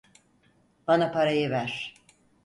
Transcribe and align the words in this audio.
Bana 0.87 1.11
parayı 1.11 1.49
ver. 1.51 1.93